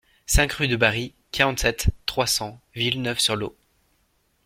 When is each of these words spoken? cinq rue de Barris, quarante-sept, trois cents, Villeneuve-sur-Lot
cinq 0.25 0.53
rue 0.53 0.67
de 0.67 0.75
Barris, 0.75 1.13
quarante-sept, 1.31 1.91
trois 2.07 2.25
cents, 2.25 2.59
Villeneuve-sur-Lot 2.73 3.55